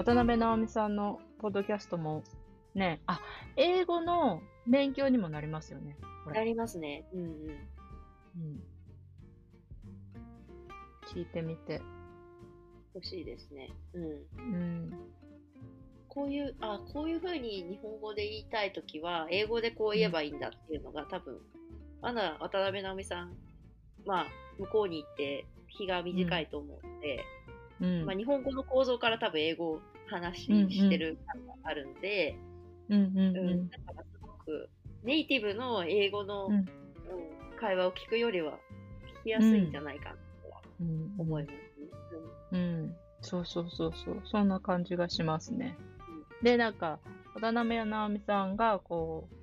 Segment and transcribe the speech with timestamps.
[0.00, 2.24] 渡辺直美さんのポッドキャストも
[2.74, 3.20] ね、あ、
[3.56, 5.98] 英語の勉強にもなりますよね。
[6.32, 7.04] なりますね。
[7.12, 7.28] うんうん。
[7.28, 8.62] うん。
[11.06, 11.82] 聞いてみて。
[12.94, 13.68] 欲しいですね。
[13.92, 14.04] うん。
[14.38, 14.56] う
[14.86, 14.90] ん。
[16.08, 21.38] こういう、あ、こういう風に日本語で言いたいときは、英語でこう言えばいいんだっていうのが多分、
[22.00, 23.36] まだ渡辺直美さん、
[24.06, 24.26] まあ、
[24.58, 27.22] 向こうに行って日が短いと思うので、うん。
[28.04, 32.36] まあ、日本語の構造から多分英語を話してる感があるんで、
[32.88, 33.68] うんうんうんうん。
[33.70, 34.68] だからすごく
[35.02, 36.66] ネイティブの英語の、うんうん
[37.60, 38.58] 会話を聞くよりは
[39.20, 41.58] 聞きやすいんじゃないかなとはうん思いますね。
[42.52, 42.96] うん。
[43.20, 44.22] そうそうそうそう。
[44.24, 45.76] そんな感じがしますね
[46.40, 46.44] うん。
[46.44, 47.00] で、なんか、
[47.34, 49.34] 渡辺直美さんが、こう、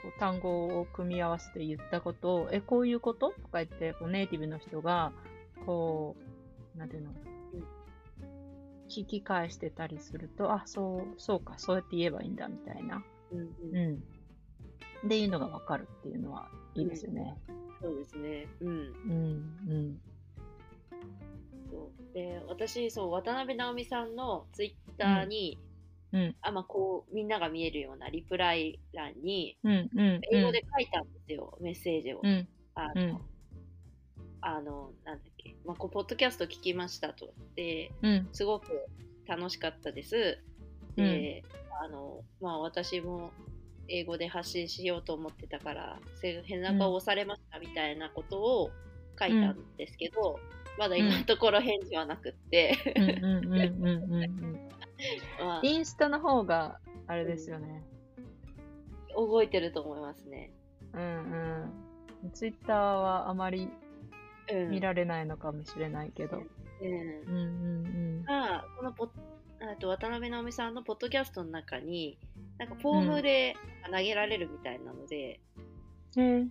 [0.00, 3.30] こう単語を組み合わせて言ったことを、え、こういうこと？
[3.30, 5.10] とか言って、こうネイティブの人が、
[5.66, 6.14] こ
[6.76, 7.10] う、なんていうの、
[8.88, 13.02] 聞き返してたりすると、あ、そう、そうか、そうやって言えばいいんだ、みたいな。
[13.30, 14.02] うんうんうんうん。
[15.06, 17.36] っていうのがわかるっていうのはいいですよね。
[17.80, 18.46] そうですね。
[18.60, 18.68] うん。
[18.68, 20.00] うん、うん。
[21.70, 25.58] そうで、私、そう、渡辺直美さんのツイッターに、
[26.12, 30.20] うん、あ、まあ、こう、みんなが見えるようなリプライ欄に、うん、うん。
[30.32, 32.20] 英語で書いたんですよ、メッセージを。
[32.22, 33.20] うん、あの、うん
[34.40, 37.32] あの、なんだっけ、まあ、こう、ポッドキャスト聞きましたと。
[37.56, 38.86] で、うん、すごく
[39.26, 40.38] 楽しかったです。
[40.96, 41.44] で、
[41.80, 43.30] あの、まあ私も
[43.88, 48.70] 英語で発信しようと思ってたから、せ背中を押されましたみたいなことを
[49.18, 50.38] 書いたんですけど、
[50.78, 52.76] まだ今のところ返事はなくって、
[55.62, 57.82] インスタの方が、あれですよね。
[59.14, 60.52] 覚えてると思いますね。
[60.92, 62.30] うん、うん。
[62.32, 63.70] ツイッターはあまりうん。
[64.70, 66.38] 見られないのかもしれないけど。
[66.38, 69.10] うんうん、うん、が、このポ
[69.80, 72.18] と渡辺直美さんのポッドキャストの中に、
[72.58, 73.56] なんかフォームで
[73.90, 75.40] 投げられるみたいなので、
[76.16, 76.22] うん。
[76.22, 76.50] えー、み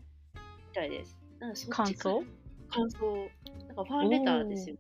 [0.74, 1.18] たいです。
[1.40, 2.24] なんかそ感想？
[2.70, 3.30] 感想。
[3.68, 4.76] なんかファンレターですよ。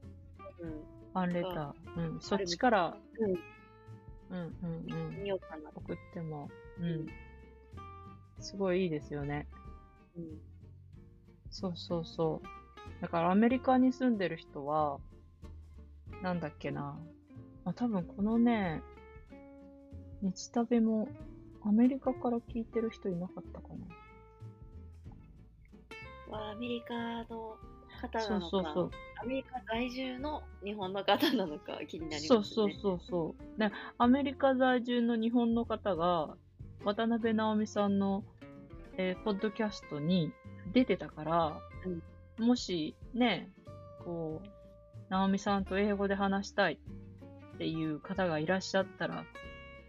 [0.60, 0.70] うん。
[0.72, 2.14] ファンレター。
[2.14, 3.32] うん、そっちから、うん。
[3.32, 5.24] うん、うん、うん。
[5.24, 5.72] 見ようかな。
[5.74, 7.08] 送っても、うん。
[8.40, 9.48] すごいいいですよね。
[10.18, 10.42] うん。
[11.50, 12.48] そうそうそう。
[13.02, 15.00] だからアメリカに住んでる人は、
[16.24, 17.00] なんだっけな。
[17.66, 18.82] あ、多分このね、
[20.22, 21.08] 日旅も
[21.64, 23.76] アメリカから聞いてる人いなかったかな。
[26.38, 27.58] はアメリカの
[28.02, 28.92] 方そうなのか、そうそう。
[29.22, 32.30] アメリカ在住の日本の方なのか気になりますね。
[32.30, 33.60] そうそうそうそう。
[33.60, 36.36] ね、アメリカ在住の日本の方が、
[36.84, 38.24] 渡辺直美さんの、
[38.98, 40.32] えーポッドキャストに
[40.74, 41.60] 出てたから、
[42.40, 43.52] もしね、
[44.04, 44.48] こう、
[45.10, 46.80] 直美さんと英語で話したい
[47.56, 49.26] っていう方がいらっしゃったら、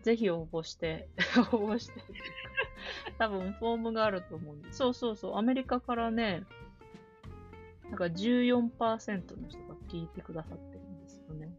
[0.02, 1.08] ぜひ応募して、
[1.52, 2.02] 応募して。
[3.18, 4.72] 多分フォームがあると思うんで。
[4.72, 6.44] そうそうそう、アメリカからね、
[7.84, 11.50] なんか14%の人が聞いてくださってるんですよね。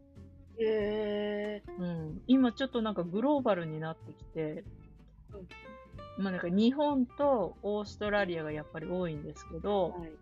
[0.58, 2.22] へえうん。
[2.26, 4.64] 今ちょっとなんかグローバルになってきて、
[6.18, 10.12] まあなんか日本とオーストラリアがやっぱり多いんですけど、はい。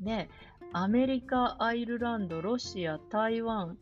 [0.00, 0.28] ね、
[0.72, 3.76] アメリカ、アイルランド、ロシア、台湾、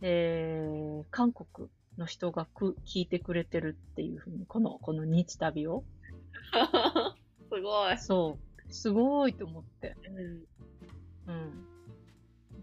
[0.00, 1.68] えー、韓国
[1.98, 5.84] の人がく聞いてくれてるっていうふうに、この、この日旅を。
[7.52, 7.98] すごい。
[7.98, 8.38] そ
[8.68, 8.72] う。
[8.72, 9.96] すごいと思って。
[11.26, 11.34] うん。
[11.34, 11.66] うん。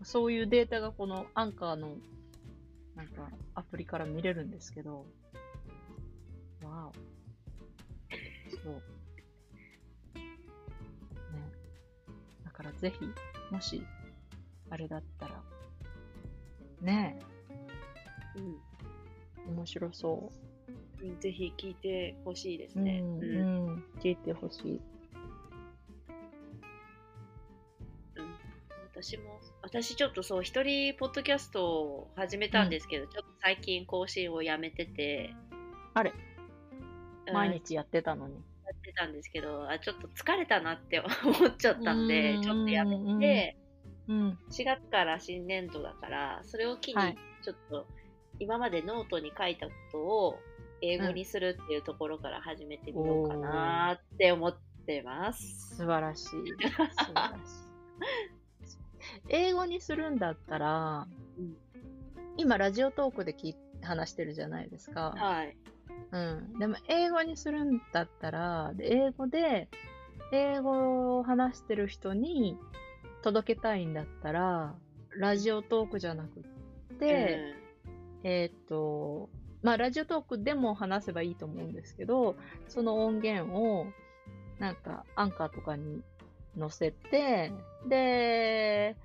[0.03, 1.97] そういうデータがこのアンカーの、
[2.95, 5.05] なんか、アプリから見れるんですけど、
[6.63, 6.93] わお。
[8.63, 8.83] そう。
[12.71, 13.05] らぜひ、
[13.53, 13.83] もし、
[14.69, 15.41] あれだったら、
[16.81, 17.19] ね
[18.35, 18.55] うん
[19.47, 20.31] え、面白そ
[21.01, 21.19] うん。
[21.19, 22.81] ぜひ聞いてほしいですう。
[22.81, 22.99] ね。
[23.01, 24.81] うん、うんうん、聞いてほしい。
[28.15, 28.35] うん
[28.93, 35.33] 私も、私ちょっとそう、一人ポッドキャストを始めたんですけど、ちょっと最近更新をやめてて、
[35.93, 36.11] あれ？
[37.27, 38.35] うん毎日やってたのに。
[38.81, 43.57] やってたんですけど、あ、ちょっと疲れたなって 思っちゃったんで、うんちょっとやめて、
[44.07, 44.39] うん。
[44.49, 47.87] 4月から新年度だから、それを機はいに、ちょっと、
[48.39, 50.39] 今までノートに書いたことを
[50.81, 55.77] 英語にするっていうところから始めてみようかなって思ってます。
[55.77, 56.27] 素晴らしい。
[56.27, 57.71] 素晴らしい。
[59.29, 61.07] 英語にするんだったら、
[61.37, 61.57] うん
[62.37, 63.35] 今ラジオトークで
[63.81, 65.13] 話してるじゃないですか。
[65.15, 65.57] はい。
[66.11, 66.59] うん。
[66.59, 69.69] でも英語にするんだったら、で英語で、
[70.31, 72.57] 英語を話してる人に
[73.21, 74.75] 届けたいんだったら、
[75.17, 77.55] ラジオトークじゃなくって、
[78.23, 79.29] えっ、と、
[79.61, 82.35] まあ、ラジオトークでも話せばいいと思うんですけど、
[82.67, 83.87] その音源を、
[84.59, 86.01] なんか、アンカーとかに
[86.57, 87.51] 載せて、
[87.87, 88.95] で、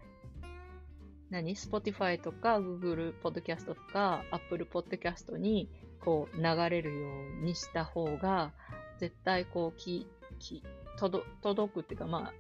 [1.31, 5.69] 何 ?Spotify とか Google Podcast とか Apple Podcast に
[6.07, 7.09] こう流れるよ
[7.43, 8.53] うにした方が、
[8.99, 10.07] 絶対こうき、
[10.39, 10.63] き、
[10.97, 12.35] 届届くっていうか、まあ、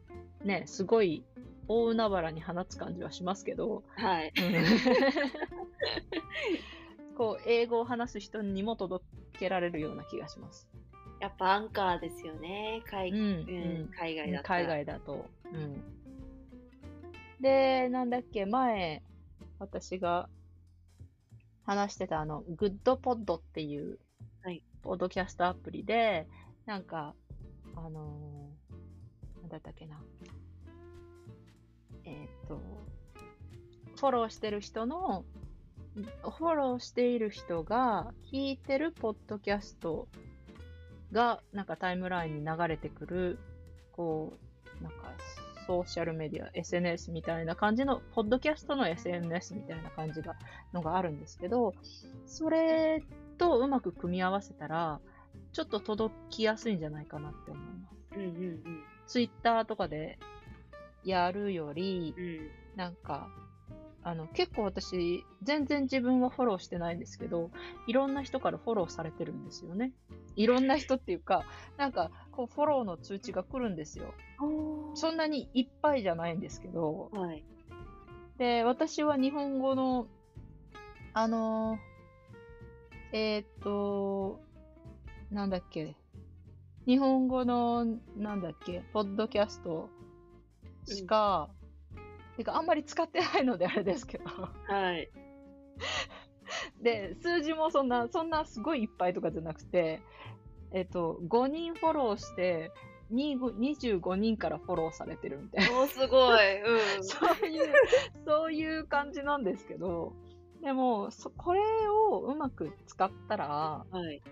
[0.47, 1.25] ね、すごい
[1.67, 4.33] 大海原に放つ感じはしますけど、はい。
[7.19, 10.69] こう、英語を話す人にも届けられるような気がします。
[11.19, 12.85] やっぱアンカーですよね。
[12.87, 13.23] 海,、うんう
[13.85, 14.61] ん海外だったら。
[14.61, 15.27] 海外だと。
[15.53, 15.83] うん。
[17.41, 19.03] で、なんだっけ、前、
[19.59, 20.29] 私が
[21.67, 23.99] 話してたあの、 Goodpods っていう、
[24.43, 26.29] はいポッドキャストアプリで、
[26.65, 27.15] なんか、
[27.75, 30.01] あのーなんだったっけな。
[32.05, 32.61] えーっと、
[33.97, 35.25] フォローしてる人の、
[36.23, 40.07] フォローしている人が聞いてるポッドキャスト
[41.11, 43.39] が、なんかタイムラインに流れてくる、
[43.91, 44.39] こ
[44.81, 45.15] う、なんか、
[45.67, 50.37] ソーシャルメディア、SNS みたいな感じの、ポッドキャストの SNS みたいな感じが、
[50.73, 51.75] のがあるんですけど、
[52.27, 53.03] それ
[53.39, 55.01] とうまく組み合わせたら、
[55.53, 57.97] ちょっと届きやすいんじゃないかなって思います。
[58.17, 60.19] うんうんツイッターとかで
[61.05, 62.25] やるより、うん。
[62.25, 62.51] うん。
[62.75, 63.29] なんか、
[64.07, 67.51] あの、結構私、全然自分はフォローしてないんですけど、
[67.89, 69.91] いろんな人からフォローされてるんですよね。
[70.37, 71.45] いろんな人っていうか、
[71.77, 74.15] なんか、こう、フォローの通知が来るんですよ。
[74.95, 77.45] そんなにいっぱいじゃないんですけど、はい。
[78.39, 80.07] で、私は日本語の、
[81.13, 84.39] あのー、えーっと、
[85.33, 85.97] なんだっけ、
[86.87, 87.85] 日本語の、
[88.17, 89.89] なんだっけ、ポッドキャスト
[90.85, 91.51] しか、
[92.37, 94.25] てか、あんまり使ってないのであれですけど。
[94.25, 95.11] はい。
[96.83, 100.01] で、数字もそんな、そんなすごいいっぱいとかじゃなくて、
[100.73, 102.73] えっと、5人フォローして、
[103.11, 105.81] に25人からフォローされてるみたいな。
[105.81, 106.63] おー、すごい。
[106.63, 107.03] うん。
[107.05, 107.75] そういう、
[108.27, 110.13] そういう感じなんですけど、
[110.63, 111.61] でも、そこれ
[112.11, 114.23] をうまく使ったら、はい。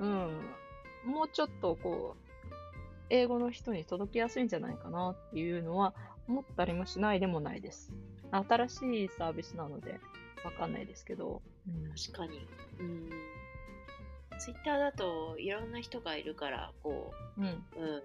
[0.00, 0.40] うん、
[1.04, 2.24] もうちょっとこう、
[3.10, 5.94] 英語の人に届きやすいんじゃないかなっていうのは
[6.28, 7.92] 思ったりもしないでもないです。
[8.32, 10.00] 新しいサービスなので、
[10.44, 11.42] わかんないですけど。
[11.68, 12.46] うん確かに。
[12.80, 13.10] うん。
[14.38, 17.44] ツイッターだといろんな人がいるから、こうん。
[17.44, 18.02] う、うん。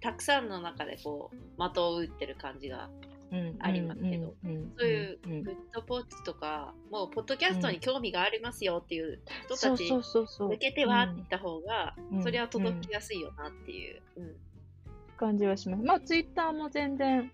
[0.00, 2.90] たくさんの中でこう、的を打ってる感じが、
[3.32, 3.56] うん。
[3.58, 4.34] ありますけど
[4.78, 9.90] そういううんグッドポッツとか、もう、ポッドキャストに興味がありますよっていう人たち。
[9.90, 14.02] 向けてはって言った方が、うんそれは届きやすいよなっていう。
[14.16, 14.36] うん。
[15.14, 15.82] 感じはします。
[15.82, 17.30] まあ、ツイッターも全然、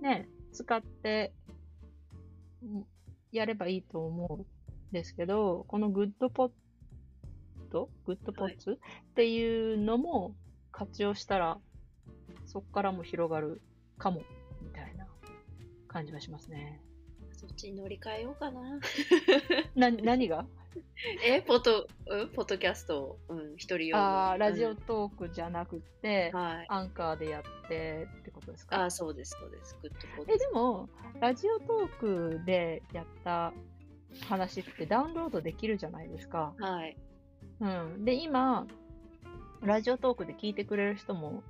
[0.00, 1.32] ね、使って、
[2.62, 2.86] うん
[3.32, 4.46] やればいいと思うん
[4.92, 6.50] ですけど、この Goodpods
[7.70, 8.78] Goodpods、
[9.10, 10.34] っていうのも
[10.72, 11.58] 活用したら、
[12.46, 13.60] そこからも広がる
[13.98, 14.22] かも、
[14.62, 15.06] みたいな
[15.88, 16.80] 感じはしますね。
[17.32, 18.80] そっちに乗り換えようかな。
[19.74, 20.46] な、何が？
[21.24, 23.02] え、ポト、うん、ポッドキャスト？
[23.02, 26.66] を、うん、一人用のああ、ラジオうんトークじゃなくて、はい。
[26.68, 28.84] アンカーでやってってことですか？
[28.84, 29.76] あ、そうです、そうです。
[29.82, 30.88] グッドポッえ、でも、
[31.20, 33.52] ラジオトークでやった
[34.28, 36.54] 話ってダウンロードできるじゃないですか。
[36.58, 36.96] はい。
[37.60, 38.04] うん。
[38.04, 38.66] で、今、
[39.62, 41.42] ラジオトークで聞いてくれる人も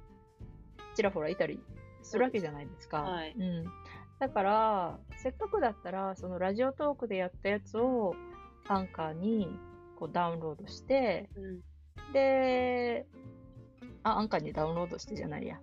[0.94, 1.60] ちらほらいたり
[2.02, 3.02] するわけじゃないですか。
[3.02, 3.64] はいうん。
[4.18, 8.14] だから、せっかくだったら、そのラジオトークでやったやつを
[8.68, 9.48] アンカーに
[9.98, 11.60] こうダウンロードして、うん。
[12.12, 13.06] で、
[14.02, 15.60] あ、アンカーにダウンロードしてじゃないや。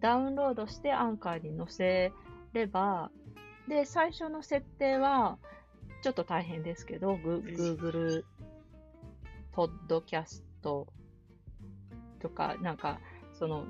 [0.00, 2.12] ダウンロードしてアンカーに載せ
[2.52, 3.10] れば、
[3.68, 5.38] で、最初の設定は、
[6.02, 8.22] ちょっと大変ですけど、グ Google
[9.52, 10.86] ポッドキャスト
[12.20, 13.00] とか、なんか、
[13.32, 13.64] その、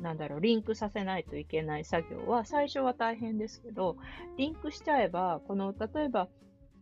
[0.00, 3.96] なんだろう、リンクさせないといけない作業は、最初は大変ですけど、
[4.36, 6.28] リンクしちゃえば、この、例えば、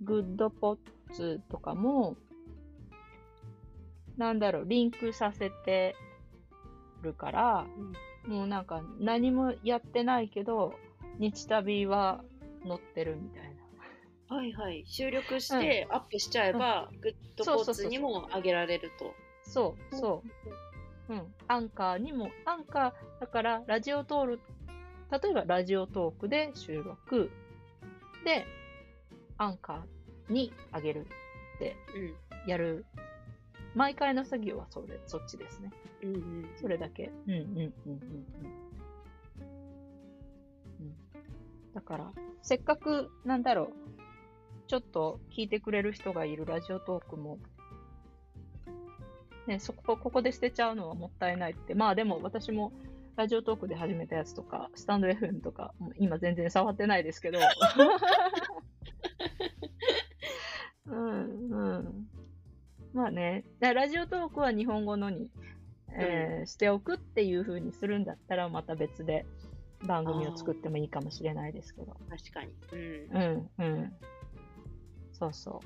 [0.02, 2.16] Goodpods とかも、
[4.16, 5.94] なんだろう、リンクさせて
[7.02, 7.66] るから、
[8.26, 10.74] もうなんか何もやってないけど、
[11.18, 12.22] 日旅は
[12.66, 13.42] 載ってるみたい
[14.28, 14.36] な。
[14.36, 14.84] はいはい。
[14.86, 19.14] 収録してアップしちゃえば、グッドポーツにも上げられると。
[19.42, 20.22] そう、そ
[21.08, 21.12] う。
[21.12, 21.34] うん。
[21.46, 24.40] アンカーにも、アンカー、だから、ラジオトール、
[25.10, 27.30] 例えばラジオトークで収録、
[28.24, 28.44] で、
[29.38, 31.06] アンカーに上げる
[31.56, 32.50] ってうん。
[32.50, 32.84] やる。
[33.74, 35.70] 毎回の作業はそれ、そっちですね。
[36.02, 36.48] うんうん。
[36.56, 37.12] それだけ。
[37.26, 37.70] うんうんうんうんうん。
[40.80, 40.94] うん、
[41.74, 42.12] だから、
[42.42, 43.72] せっかく、なんだろう、
[44.68, 47.38] ちょっと聞いてくれる人がいるラジオトークも、
[49.46, 51.74] ね、そこ、ここで捨てちゃうのはもったいないって。
[51.74, 52.72] まあでも私も
[53.16, 57.38] ラジオトークで始めたやつとか、スタンド FM とか、今全然触ってないですけど。
[62.96, 65.28] まあね、だラジオトークは日本語のに、
[65.92, 69.26] えーしておくっていう風にするんだったら、また別で
[69.86, 71.94] 番組を作ってもいいかもしれないですけど。
[72.08, 72.48] 確かに。
[72.72, 73.50] うん。
[73.58, 73.92] うんうん。
[75.12, 75.60] そうそ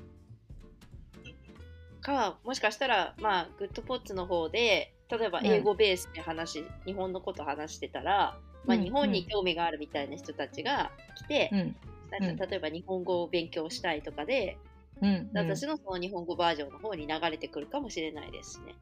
[2.01, 11.55] か、もしかしたら、まあ、グッドポッツの方で、例えば英語ベースで話、日本のこと話してたら、まあ、うん日本に興味があるみたいな人たちが来て、う。
[11.55, 12.35] うん。
[12.35, 14.57] 例えば日本語を勉強したいとかで、
[15.01, 18.75] うん、私のその日本語バージョンの方に流れてくるかもしれないですしね。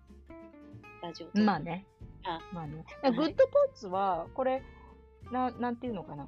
[1.01, 1.85] ラジオまあね。
[2.25, 2.83] あまあね。
[3.01, 4.61] はいグッドポッツは、これ、
[5.31, 6.27] ななんていうのかな。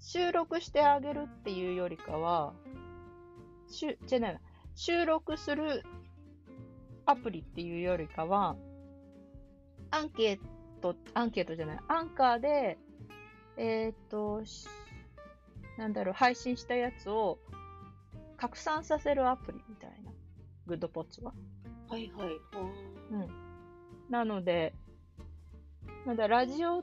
[0.00, 2.54] 収録してあげるっていうよりかは、
[3.68, 4.40] しゅじゃないな
[4.74, 5.84] 収録する
[7.06, 8.56] アプリっていうよりかは、
[9.90, 10.40] アンケー
[10.80, 12.78] ト、アンケートじゃない、アンカーで、
[13.56, 14.66] えーっと、し
[15.78, 17.38] なんだろう、配信したやつを
[18.42, 20.10] 拡散させるアプリみたいな、
[20.66, 21.32] グッドポッツは。
[21.88, 22.30] はいはい。
[23.12, 23.28] うん。
[24.10, 24.74] なので、
[26.04, 26.82] まだラジオ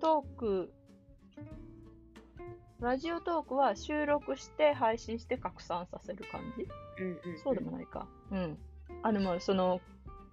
[0.00, 0.72] トーク、
[2.80, 6.66] ラジオトークは収録して配信して拡散させる感じ？
[7.00, 8.08] うんうんうんそうでもないか。
[8.32, 8.58] うん。
[9.04, 9.80] あ、でもその、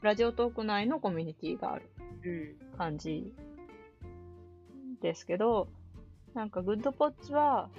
[0.01, 1.91] ラジオトーク内のコミュニティがある
[2.25, 2.77] うん。
[2.79, 3.31] 感じ
[5.03, 5.67] ですけど、
[6.33, 7.69] なんかグッドポッチは、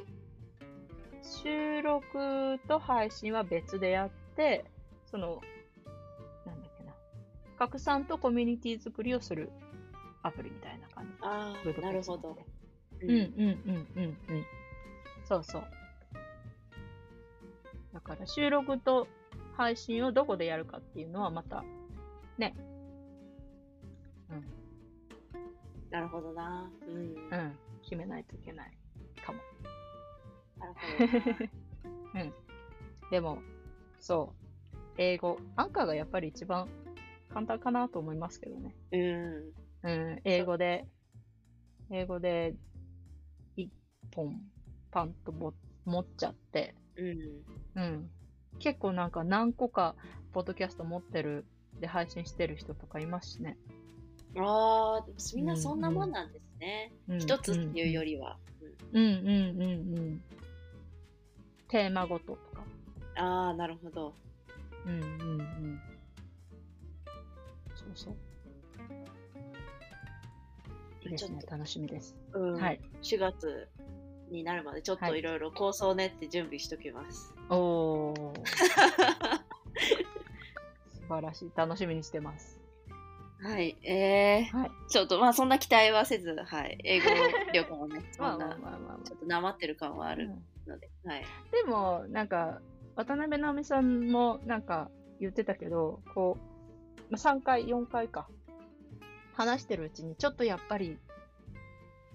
[1.26, 4.64] 収録と配信は別でやって、
[5.10, 5.40] その、
[6.44, 6.92] なんだっけな、
[7.58, 9.50] 拡散とコミュニティ作りをする
[10.22, 11.12] アプリみたいな感じ。
[11.22, 12.36] ああ、なるほど。
[13.00, 14.16] ううんうんうんうんうん。
[15.28, 15.64] そうそう。
[17.92, 19.08] だから収録と
[19.56, 21.64] 配信をどこでやるかっていうのはまた、
[22.38, 22.54] ね。
[25.90, 26.70] なるほどな。
[26.86, 26.94] うん。
[26.94, 27.58] うん。
[27.82, 28.76] 決めないといけない
[29.24, 29.38] かも。
[30.66, 32.22] なるほどな。
[32.22, 32.34] うん。
[33.10, 33.38] でも、
[34.00, 34.46] そう。
[34.98, 35.38] 英語。
[35.56, 36.68] アンカーがやっぱり一番
[37.32, 38.74] 簡単かなと思いますけどね。
[38.92, 39.52] うん。
[39.82, 40.20] うん。
[40.24, 40.86] 英語で、
[41.90, 42.54] 英語で
[43.56, 43.70] 一
[44.14, 44.40] 本
[44.90, 45.54] パンとも
[45.84, 47.82] 持っちゃって、うん。
[47.82, 48.10] うん。
[48.58, 49.94] 結構なんか何個か
[50.32, 51.44] ポッドキャスト持ってる
[51.80, 53.56] で配信してる人とかいますしね。
[54.38, 56.92] ああ、でもみんなそんなもんなんですね。
[57.08, 58.38] うん一つっていうよりは。
[58.92, 59.22] うんうんう
[59.58, 60.22] んうん。
[61.68, 62.60] テーマごととか。
[62.60, 62.86] うん
[63.18, 64.14] ああ、なるほど。
[64.84, 65.80] うんうんうん。
[67.74, 68.14] そうそう。
[71.02, 72.14] いいですね楽しみです。
[72.34, 72.80] うんはい。
[73.02, 73.68] 4月
[74.30, 77.32] になるまでちょっとはいいろいろ構想練って準備しときます。
[77.48, 78.34] おー。
[80.92, 81.52] 素晴らしい。
[81.56, 82.60] 楽しみにしてます。
[83.42, 83.76] はい。
[83.82, 84.70] えー、はい。
[84.88, 86.78] ちょっとまあそんな期待はせず、はい。
[86.84, 87.06] 英語
[87.54, 90.14] 力もね、そ まあんなまあまあまあ、まちょっとなまってる感はああ。
[90.14, 91.24] るうんので、はい。
[91.52, 92.60] でも、なんか、
[92.94, 98.28] 渡辺直美さんもなんか言ってたけど、こう、まあ、3回、4回か、
[99.34, 100.98] 話してるうちに、ちょっとやっぱり、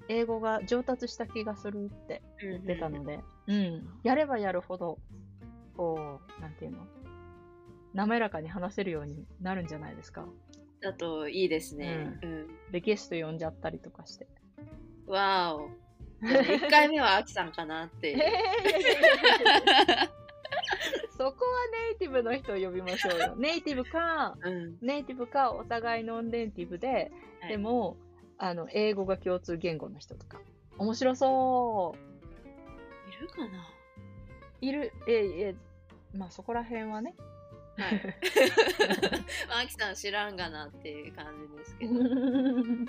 [0.07, 4.97] 英語が上達した気がするって言ってたので、うん、やればやるほど、
[5.77, 6.79] こう、なんていうの、
[7.93, 10.25] 滑らかに話せるようになるんじゃないですか。
[10.81, 12.19] だといいですね。
[12.23, 12.47] うん。
[12.71, 14.27] で、ゲスト呼んじゃったりとかして。
[15.05, 15.69] わーお。
[16.21, 18.15] 1回目はアキさんかなって。
[21.17, 23.35] そこはネイティブの人を呼びましょうよ。
[23.37, 24.77] ネイティブか、うん。
[24.81, 27.11] ネイティブかお互いノンネイティブで、
[27.41, 27.97] はいでも、
[28.37, 30.39] あの、英語が共通言語の人とか。
[30.77, 31.95] 面白そ
[33.07, 33.69] いるかな？
[34.61, 34.65] う。
[34.65, 35.55] いる、え、え、
[36.15, 37.15] まあそこら辺はね。
[37.77, 38.01] はい。
[39.47, 41.93] まあアキさん知らんがなっていう感じですけど。
[41.93, 42.87] うんうん。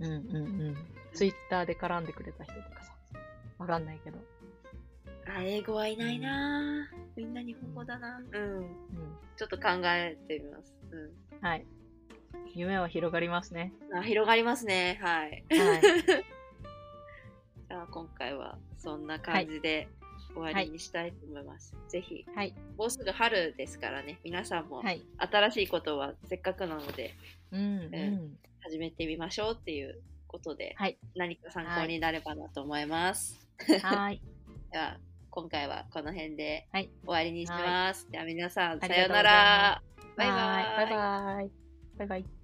[0.00, 0.08] うんう
[0.70, 0.76] ん。
[1.14, 2.92] ツイッターで絡んでくれた人とかさ。
[3.58, 4.18] わかんないけど。
[5.26, 8.58] あ、英語はいないなぁみんな日本語だなうん。
[8.58, 8.66] うん。
[9.36, 10.74] ちょっと考えてみます。
[10.90, 11.46] うん。
[11.46, 11.66] はい。
[12.54, 13.72] 夢は広がりますね。
[13.94, 14.98] あ広がりますね。
[15.02, 15.44] はい。
[15.50, 15.82] はい。
[17.68, 19.88] じゃあ今回はそんな感じで
[20.34, 21.76] 終わりにしたいと思います。
[21.88, 22.54] ぜひ、はい。
[22.76, 25.02] もうすぐ春ですからね、皆さんもはい。
[25.18, 27.14] 新しいことはせっかくなので
[27.52, 28.38] うんうん。
[28.60, 33.36] 始めてみましょうっていうことで、はい何か参考になればなと思います。
[33.82, 34.22] はい。
[34.70, 34.98] では
[35.30, 38.08] 今回はこの辺ではい終わりにします。
[38.10, 39.82] では皆さんさようなら。
[40.16, 40.38] バイバイ。
[40.38, 41.50] はいバイバイ。
[41.98, 42.37] バイバイ。